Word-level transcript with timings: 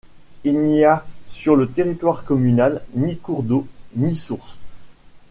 Il 0.43 0.57
n'y 0.59 0.83
a 0.83 1.05
sur 1.27 1.55
le 1.55 1.67
territoire 1.69 2.23
communal 2.23 2.81
ni 2.95 3.19
cours 3.19 3.43
d'eau 3.43 3.67
ni 3.95 4.15
source. 4.15 4.57